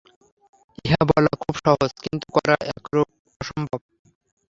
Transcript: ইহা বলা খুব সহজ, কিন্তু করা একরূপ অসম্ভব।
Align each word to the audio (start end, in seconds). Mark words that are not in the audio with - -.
ইহা 0.85 1.01
বলা 1.09 1.31
খুব 1.41 1.55
সহজ, 1.63 1.91
কিন্তু 2.03 2.25
করা 2.35 2.55
একরূপ 2.71 3.09
অসম্ভব। 3.41 3.79